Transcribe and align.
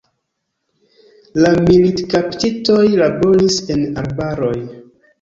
La 1.43 1.51
militkaptitoj 1.69 2.81
laboris 3.05 3.63
en 3.79 3.89
arbaroj. 4.07 4.55